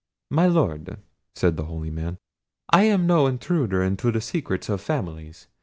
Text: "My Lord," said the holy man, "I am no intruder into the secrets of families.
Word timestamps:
"My 0.31 0.47
Lord," 0.47 0.97
said 1.35 1.57
the 1.57 1.65
holy 1.65 1.91
man, 1.91 2.17
"I 2.71 2.85
am 2.85 3.05
no 3.05 3.27
intruder 3.27 3.83
into 3.83 4.11
the 4.11 4.19
secrets 4.19 4.67
of 4.67 4.81
families. 4.81 5.45